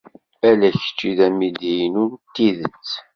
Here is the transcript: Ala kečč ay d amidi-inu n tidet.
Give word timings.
Ala 0.49 0.67
kečč 0.77 0.99
ay 1.07 1.13
d 1.17 1.19
amidi-inu 1.27 2.05
n 2.13 2.17
tidet. 2.33 2.89